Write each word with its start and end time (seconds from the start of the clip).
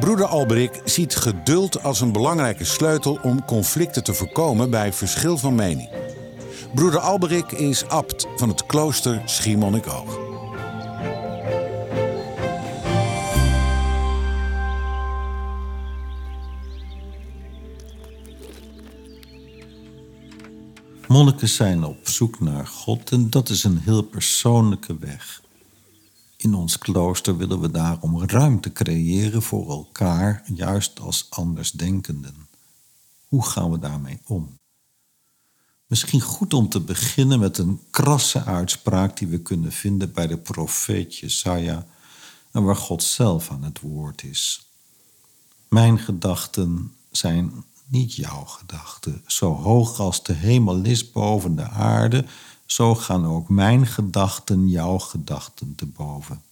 Broeder 0.00 0.26
Alberik 0.26 0.80
ziet 0.84 1.16
geduld 1.16 1.82
als 1.82 2.00
een 2.00 2.12
belangrijke 2.12 2.64
sleutel 2.64 3.18
om 3.22 3.44
conflicten 3.44 4.04
te 4.04 4.14
voorkomen 4.14 4.70
bij 4.70 4.92
verschil 4.92 5.38
van 5.38 5.54
mening. 5.54 5.88
Broeder 6.74 7.00
Alberik 7.00 7.52
is 7.52 7.88
abt 7.88 8.26
van 8.36 8.48
het 8.48 8.66
klooster 8.66 9.22
Schiermonnikoog. 9.24 10.18
Monniken 21.08 21.48
zijn 21.48 21.84
op 21.84 22.08
zoek 22.08 22.40
naar 22.40 22.66
God 22.66 23.10
en 23.10 23.30
dat 23.30 23.48
is 23.48 23.64
een 23.64 23.78
heel 23.78 24.02
persoonlijke 24.02 24.96
weg. 24.98 25.44
In 26.36 26.54
ons 26.54 26.78
klooster 26.78 27.36
willen 27.36 27.60
we 27.60 27.70
daarom 27.70 28.24
ruimte 28.24 28.72
creëren 28.72 29.42
voor 29.42 29.70
elkaar, 29.70 30.42
juist 30.54 31.00
als 31.00 31.26
andersdenkenden. 31.30 32.48
Hoe 33.28 33.44
gaan 33.44 33.70
we 33.70 33.78
daarmee 33.78 34.20
om? 34.24 34.58
Misschien 35.86 36.20
goed 36.20 36.54
om 36.54 36.68
te 36.68 36.80
beginnen 36.80 37.38
met 37.38 37.58
een 37.58 37.80
krasse 37.90 38.44
uitspraak 38.44 39.16
die 39.16 39.28
we 39.28 39.38
kunnen 39.38 39.72
vinden 39.72 40.12
bij 40.12 40.26
de 40.26 40.38
profeet 40.38 41.16
Jesaja 41.16 41.86
en 42.50 42.64
waar 42.64 42.76
God 42.76 43.02
zelf 43.02 43.50
aan 43.50 43.62
het 43.62 43.80
woord 43.80 44.22
is. 44.22 44.70
Mijn 45.68 45.98
gedachten 45.98 46.92
zijn 47.10 47.64
niet 47.86 48.14
jouw 48.14 48.44
gedachten. 48.44 49.22
Zo 49.26 49.54
hoog 49.54 50.00
als 50.00 50.22
de 50.22 50.32
hemel 50.32 50.84
is 50.84 51.10
boven 51.10 51.56
de 51.56 51.68
aarde, 51.68 52.24
zo 52.66 52.94
gaan 52.94 53.26
ook 53.26 53.48
mijn 53.48 53.86
gedachten 53.86 54.68
jouw 54.68 54.98
gedachten 54.98 55.74
te 55.74 55.86
boven. 55.86 56.42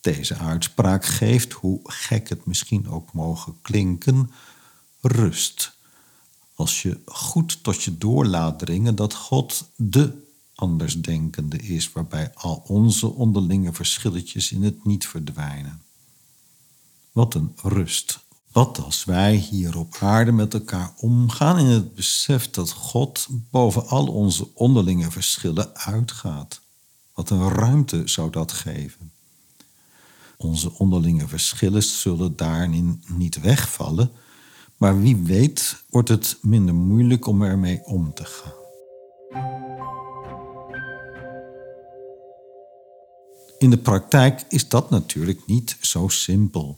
Deze 0.00 0.36
uitspraak 0.36 1.04
geeft, 1.04 1.52
hoe 1.52 1.80
gek 1.82 2.28
het 2.28 2.46
misschien 2.46 2.88
ook 2.88 3.12
mogen 3.12 3.58
klinken, 3.62 4.30
rust. 5.00 5.76
Als 6.54 6.82
je 6.82 7.00
goed 7.06 7.62
tot 7.62 7.82
je 7.82 7.98
door 7.98 8.26
laat 8.26 8.58
dringen 8.58 8.94
dat 8.94 9.14
God 9.14 9.70
de 9.76 10.22
andersdenkende 10.54 11.56
is, 11.56 11.92
waarbij 11.92 12.30
al 12.34 12.62
onze 12.66 13.06
onderlinge 13.06 13.72
verschilletjes 13.72 14.52
in 14.52 14.62
het 14.62 14.84
niet 14.84 15.06
verdwijnen. 15.06 15.82
Wat 17.12 17.34
een 17.34 17.52
rust. 17.62 18.20
Wat 18.52 18.78
als 18.84 19.04
wij 19.04 19.34
hier 19.34 19.78
op 19.78 19.96
aarde 20.00 20.32
met 20.32 20.54
elkaar 20.54 20.92
omgaan 20.96 21.58
in 21.58 21.66
het 21.66 21.94
besef 21.94 22.50
dat 22.50 22.70
God 22.70 23.26
boven 23.50 23.86
al 23.86 24.06
onze 24.06 24.48
onderlinge 24.54 25.10
verschillen 25.10 25.76
uitgaat. 25.76 26.60
Wat 27.14 27.30
een 27.30 27.48
ruimte 27.48 28.02
zou 28.04 28.30
dat 28.30 28.52
geven. 28.52 29.12
Onze 30.36 30.72
onderlinge 30.78 31.28
verschillen 31.28 31.82
zullen 31.82 32.36
daarin 32.36 33.02
niet 33.06 33.40
wegvallen, 33.40 34.10
maar 34.76 35.00
wie 35.00 35.16
weet 35.16 35.82
wordt 35.90 36.08
het 36.08 36.38
minder 36.40 36.74
moeilijk 36.74 37.26
om 37.26 37.42
ermee 37.42 37.84
om 37.84 38.14
te 38.14 38.24
gaan. 38.24 38.60
In 43.58 43.70
de 43.70 43.78
praktijk 43.78 44.44
is 44.48 44.68
dat 44.68 44.90
natuurlijk 44.90 45.46
niet 45.46 45.76
zo 45.80 46.08
simpel. 46.08 46.76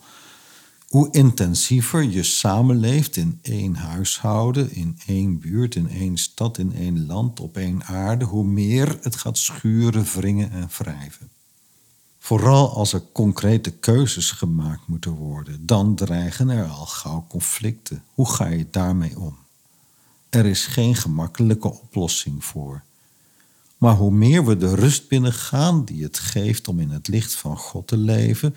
Hoe 0.94 1.09
intensiever 1.10 2.03
je 2.03 2.22
samenleeft 2.22 3.16
in 3.16 3.38
één 3.43 3.75
huishouden, 3.75 4.72
in 4.72 4.99
één 5.06 5.38
buurt, 5.38 5.75
in 5.75 5.88
één 5.88 6.16
stad, 6.16 6.59
in 6.59 6.75
één 6.75 7.06
land, 7.06 7.41
op 7.41 7.56
één 7.56 7.84
aarde, 7.84 8.25
hoe 8.25 8.44
meer 8.44 8.99
het 9.03 9.16
gaat 9.16 9.38
schuren, 9.38 10.05
wringen 10.05 10.50
en 10.50 10.69
wrijven. 10.78 11.31
Vooral 12.19 12.75
als 12.75 12.93
er 12.93 13.03
concrete 13.12 13.71
keuzes 13.71 14.31
gemaakt 14.31 14.87
moeten 14.87 15.12
worden, 15.12 15.66
dan 15.66 15.94
dreigen 15.94 16.49
er 16.49 16.66
al 16.66 16.87
gauw 16.87 17.26
conflicten. 17.28 18.03
Hoe 18.12 18.31
ga 18.31 18.47
je 18.47 18.66
daarmee 18.71 19.19
om? 19.19 19.37
Er 20.28 20.47
is 20.47 20.66
geen 20.66 20.94
gemakkelijke 20.94 21.81
oplossing 21.81 22.44
voor. 22.44 22.82
Maar 23.78 23.94
hoe 23.94 24.12
meer 24.12 24.44
we 24.44 24.56
de 24.56 24.75
rust 24.75 25.09
binnengaan 25.09 25.84
die 25.84 26.03
het 26.03 26.19
geeft 26.19 26.69
om 26.69 26.81
in 26.81 26.91
het 26.91 27.09
licht 27.09 27.34
van 27.34 27.56
God 27.56 27.87
te 27.87 27.97
leven, 27.97 28.55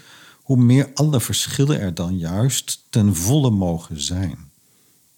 hoe 0.48 0.58
meer 0.58 0.92
alle 0.94 1.22
verschillen 1.22 1.80
er 1.80 1.94
dan 1.94 2.18
juist 2.18 2.84
ten 2.90 3.16
volle 3.16 3.50
mogen 3.50 4.02
zijn. 4.02 4.52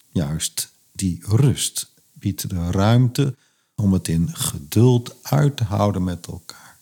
Juist 0.08 0.72
die 0.92 1.22
rust 1.26 1.92
biedt 2.14 2.50
de 2.50 2.72
ruimte 2.72 3.36
om 3.76 3.94
het 3.94 4.08
in 4.08 4.36
geduld 4.36 5.16
uit 5.22 5.58
te 5.58 5.64
houden 5.64 6.04
met 6.04 6.26
elkaar. 6.26 6.78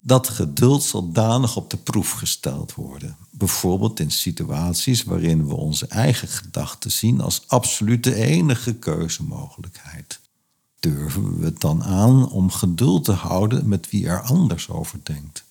Dat 0.00 0.28
geduld 0.28 0.82
zal 0.82 1.12
danig 1.12 1.56
op 1.56 1.70
de 1.70 1.76
proef 1.76 2.10
gesteld 2.10 2.74
worden. 2.74 3.16
Bijvoorbeeld 3.30 4.00
in 4.00 4.10
situaties 4.10 5.04
waarin 5.04 5.46
we 5.46 5.54
onze 5.54 5.86
eigen 5.86 6.28
gedachten 6.28 6.90
zien 6.90 7.20
als 7.20 7.44
absolute 7.46 8.14
enige 8.14 8.74
keuzemogelijkheid. 8.74 10.20
Durven 10.78 11.38
we 11.38 11.44
het 11.44 11.60
dan 11.60 11.84
aan 11.84 12.30
om 12.30 12.50
geduld 12.50 13.04
te 13.04 13.12
houden 13.12 13.68
met 13.68 13.90
wie 13.90 14.06
er 14.06 14.20
anders 14.20 14.68
over 14.68 14.98
denkt? 15.02 15.44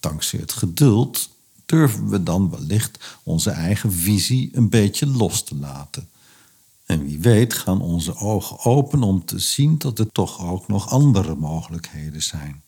Dankzij 0.00 0.38
het 0.38 0.52
geduld 0.52 1.36
durven 1.68 2.08
we 2.08 2.22
dan 2.22 2.50
wellicht 2.50 3.18
onze 3.22 3.50
eigen 3.50 3.92
visie 3.92 4.50
een 4.52 4.68
beetje 4.68 5.06
los 5.06 5.42
te 5.42 5.56
laten. 5.56 6.08
En 6.86 7.04
wie 7.04 7.20
weet 7.20 7.54
gaan 7.54 7.80
onze 7.80 8.16
ogen 8.16 8.64
open 8.64 9.02
om 9.02 9.24
te 9.24 9.38
zien 9.38 9.78
dat 9.78 9.98
er 9.98 10.12
toch 10.12 10.46
ook 10.50 10.68
nog 10.68 10.90
andere 10.90 11.34
mogelijkheden 11.34 12.22
zijn. 12.22 12.62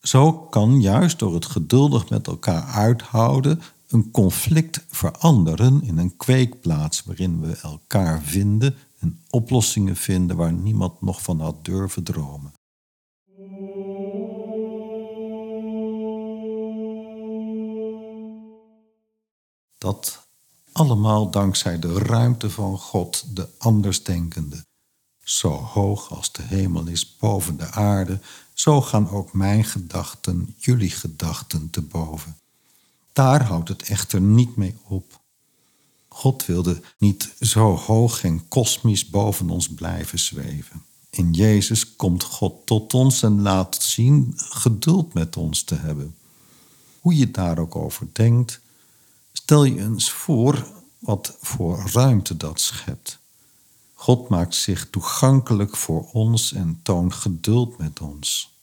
Zo 0.00 0.32
kan 0.32 0.80
juist 0.80 1.18
door 1.18 1.34
het 1.34 1.46
geduldig 1.46 2.08
met 2.08 2.26
elkaar 2.26 2.64
uithouden 2.64 3.60
een 3.88 4.10
conflict 4.10 4.84
veranderen 4.88 5.82
in 5.82 5.98
een 5.98 6.16
kweekplaats 6.16 7.02
waarin 7.04 7.40
we 7.40 7.56
elkaar 7.56 8.22
vinden 8.22 8.74
en 8.98 9.20
oplossingen 9.30 9.96
vinden 9.96 10.36
waar 10.36 10.52
niemand 10.52 11.00
nog 11.00 11.22
van 11.22 11.40
had 11.40 11.64
durven 11.64 12.02
dromen. 12.02 12.52
Dat 19.78 20.26
allemaal 20.72 21.30
dankzij 21.30 21.78
de 21.78 21.98
ruimte 21.98 22.50
van 22.50 22.78
God, 22.78 23.36
de 23.36 23.48
andersdenkende. 23.58 24.64
Zo 25.24 25.50
hoog 25.50 26.10
als 26.10 26.32
de 26.32 26.42
hemel 26.42 26.86
is 26.86 27.16
boven 27.16 27.56
de 27.56 27.70
aarde, 27.70 28.20
zo 28.52 28.82
gaan 28.82 29.10
ook 29.10 29.32
mijn 29.32 29.64
gedachten 29.64 30.54
jullie 30.56 30.90
gedachten 30.90 31.70
te 31.70 31.82
boven. 31.82 32.38
Daar 33.12 33.44
houdt 33.44 33.68
het 33.68 33.82
echter 33.82 34.20
niet 34.20 34.56
mee 34.56 34.74
op. 34.82 35.20
God 36.08 36.46
wilde 36.46 36.82
niet 36.98 37.34
zo 37.40 37.76
hoog 37.76 38.24
en 38.24 38.48
kosmisch 38.48 39.10
boven 39.10 39.50
ons 39.50 39.68
blijven 39.68 40.18
zweven. 40.18 40.84
In 41.10 41.32
Jezus 41.32 41.96
komt 41.96 42.22
God 42.22 42.66
tot 42.66 42.94
ons 42.94 43.22
en 43.22 43.42
laat 43.42 43.82
zien 43.82 44.32
geduld 44.36 45.14
met 45.14 45.36
ons 45.36 45.62
te 45.62 45.74
hebben. 45.74 46.16
Hoe 47.00 47.16
je 47.16 47.30
daar 47.30 47.58
ook 47.58 47.76
over 47.76 48.06
denkt, 48.12 48.60
stel 49.46 49.64
je 49.64 49.80
eens 49.80 50.10
voor 50.10 50.66
wat 50.98 51.36
voor 51.40 51.90
ruimte 51.92 52.36
dat 52.36 52.60
schept. 52.60 53.18
God 53.94 54.28
maakt 54.28 54.54
zich 54.54 54.90
toegankelijk 54.90 55.76
voor 55.76 56.08
ons 56.12 56.52
en 56.52 56.80
toont 56.82 57.14
geduld 57.14 57.78
met 57.78 58.00
ons. 58.00 58.54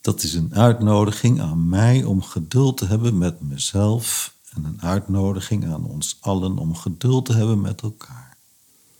Dat 0.00 0.22
is 0.22 0.34
een 0.34 0.54
uitnodiging 0.54 1.40
aan 1.40 1.68
mij 1.68 2.04
om 2.04 2.22
geduld 2.22 2.76
te 2.76 2.86
hebben 2.86 3.18
met 3.18 3.40
mezelf 3.40 4.34
en 4.54 4.64
een 4.64 4.82
uitnodiging 4.82 5.66
aan 5.66 5.84
ons 5.84 6.16
allen 6.20 6.58
om 6.58 6.74
geduld 6.74 7.24
te 7.24 7.32
hebben 7.32 7.60
met 7.60 7.82
elkaar. 7.82 8.36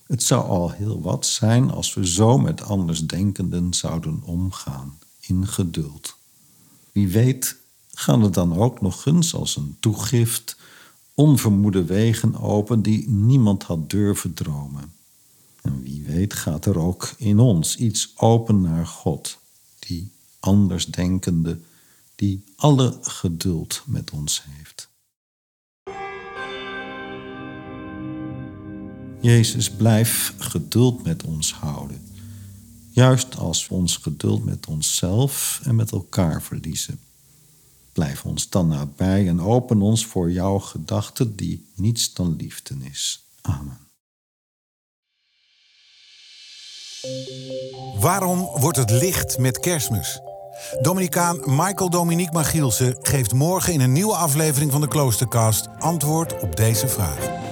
Het 0.07 0.23
zou 0.23 0.49
al 0.49 0.71
heel 0.71 1.01
wat 1.01 1.27
zijn 1.27 1.71
als 1.71 1.95
we 1.95 2.07
zo 2.07 2.39
met 2.39 2.63
andersdenkenden 2.63 3.75
zouden 3.75 4.23
omgaan, 4.23 4.99
in 5.21 5.47
geduld. 5.47 6.17
Wie 6.93 7.09
weet 7.09 7.57
gaan 7.91 8.23
er 8.23 8.33
dan 8.33 8.57
ook 8.57 8.81
nog 8.81 9.07
eens 9.07 9.35
als 9.35 9.57
een 9.57 9.77
toegift 9.81 10.57
onvermoede 11.17 11.85
wegen 11.85 12.41
open 12.41 12.83
die 12.83 13.09
niemand 13.09 13.63
had 13.63 13.91
durven 13.91 14.35
dromen. 14.35 14.93
En 15.63 15.83
wie 15.83 16.03
weet 16.03 16.35
gaat 16.35 16.67
er 16.67 16.79
ook 16.79 17.15
in 17.19 17.39
ons 17.39 17.77
iets 17.77 18.13
open 18.17 18.61
naar 18.61 18.87
God, 18.87 19.39
die 19.79 20.11
andersdenkende, 20.41 21.59
die 22.15 22.45
alle 22.57 22.99
geduld 23.01 23.83
met 23.87 24.11
ons 24.11 24.43
heeft. 24.47 24.89
Jezus, 29.21 29.71
blijf 29.71 30.35
geduld 30.39 31.05
met 31.05 31.25
ons 31.25 31.55
houden. 31.55 32.01
Juist 32.91 33.37
als 33.37 33.69
we 33.69 33.75
ons 33.75 33.97
geduld 33.97 34.45
met 34.45 34.67
onszelf 34.67 35.61
en 35.65 35.75
met 35.75 35.91
elkaar 35.91 36.43
verliezen. 36.43 36.99
Blijf 37.97 38.25
ons 38.25 38.49
dan 38.49 38.69
nabij 38.69 39.29
en 39.29 39.41
open 39.41 39.83
ons 39.83 40.07
voor 40.07 40.31
jouw 40.31 40.59
gedachte 40.59 41.35
die 41.35 41.73
niets 41.75 42.15
dan 42.15 42.37
liefde 42.37 42.75
is. 42.93 43.25
Amen. 43.41 43.79
Waarom 48.01 48.39
wordt 48.39 48.77
het 48.77 48.91
licht 48.91 49.39
met 49.39 49.59
kerstmis? 49.59 50.21
Dominicaan 50.81 51.41
Michael 51.45 51.91
Dominique 51.91 52.33
Magielsen 52.33 52.97
geeft 53.01 53.33
morgen 53.33 53.73
in 53.73 53.81
een 53.81 53.93
nieuwe 53.93 54.15
aflevering 54.15 54.73
van 54.73 54.81
de 54.81 54.89
Kloostercast 54.89 55.69
antwoord 55.79 56.41
op 56.41 56.57
deze 56.57 56.89
vraag. 56.89 57.46